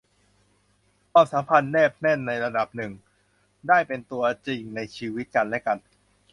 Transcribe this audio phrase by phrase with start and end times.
[1.11, 2.91] ความสัมพันธ์แนบแน่นในระดับหนึ่ง
[3.67, 5.77] ได้เป็นตัวจริงในชีวิตกันและกัน